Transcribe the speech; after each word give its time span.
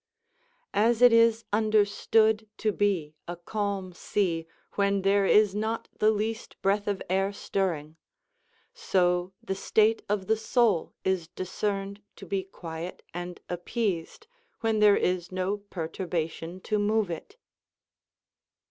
_"As 0.73 0.99
it 1.03 1.13
is 1.13 1.45
understood 1.53 2.49
to 2.57 2.71
be 2.71 3.13
a 3.27 3.35
calm 3.35 3.93
sea 3.93 4.47
when 4.73 5.03
there 5.03 5.27
is 5.27 5.53
not 5.53 5.89
the 5.99 6.09
least 6.09 6.59
breath 6.63 6.87
of 6.87 7.03
air 7.07 7.31
stirring; 7.31 7.97
so 8.73 9.31
the 9.43 9.53
state 9.53 10.01
of 10.09 10.25
the 10.25 10.37
soul 10.37 10.95
is 11.03 11.27
discerned 11.27 12.01
to 12.15 12.25
be 12.25 12.43
quiet 12.43 13.03
and 13.13 13.41
appeased 13.47 14.25
when 14.61 14.79
there 14.79 14.97
is 14.97 15.31
no 15.31 15.57
perturbation 15.57 16.59
to 16.61 16.79
move 16.79 17.11
it." 17.11 17.37